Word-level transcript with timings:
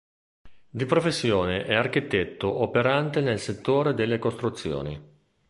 Di 0.67 0.87
professione 0.87 1.63
è 1.63 1.75
architetto 1.75 2.63
operante 2.63 3.21
nel 3.21 3.37
settore 3.37 3.93
delle 3.93 4.17
costruzioni. 4.17 4.99